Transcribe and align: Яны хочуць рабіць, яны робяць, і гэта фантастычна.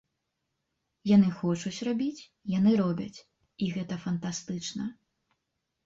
Яны 1.15 1.29
хочуць 1.41 1.83
рабіць, 1.89 2.27
яны 2.57 2.71
робяць, 2.83 3.19
і 3.63 3.71
гэта 3.79 4.03
фантастычна. 4.11 4.93